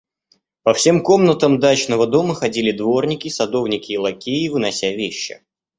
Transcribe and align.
По 0.63 0.73
всем 0.73 1.03
комнатам 1.03 1.59
дачного 1.59 2.07
дома 2.07 2.33
ходили 2.33 2.71
дворники, 2.71 3.27
садовники 3.27 3.91
и 3.91 3.99
лакеи, 3.99 4.47
вынося 4.47 4.89
вещи. 4.89 5.45